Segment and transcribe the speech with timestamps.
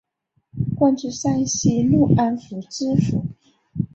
[0.75, 3.23] 官至山西潞安府知府。